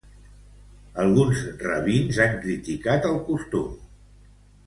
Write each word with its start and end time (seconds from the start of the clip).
Alguns 1.03 1.43
rabins 1.65 2.21
han 2.25 2.33
criticat 2.45 3.07
el 3.13 3.21
costum. 3.31 3.79